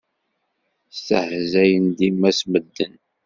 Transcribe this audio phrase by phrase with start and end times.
[0.97, 2.93] Stehzayen dima s medden.